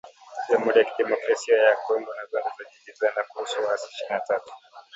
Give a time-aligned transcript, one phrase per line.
[0.49, 4.53] Jamhuri ya Kidemokrasia ya Kongo na Rwanda zajibizana kuhusu waasi ishirini na tatu